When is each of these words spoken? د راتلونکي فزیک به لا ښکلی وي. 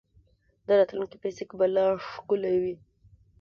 د 0.67 0.69
راتلونکي 0.79 1.15
فزیک 1.23 1.49
به 1.59 1.65
لا 1.75 1.85
ښکلی 2.11 2.55
وي. 2.63 2.75